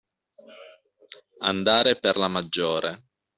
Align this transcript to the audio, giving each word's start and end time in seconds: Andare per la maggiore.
Andare 1.51 1.95
per 1.99 2.17
la 2.17 2.27
maggiore. 2.27 3.03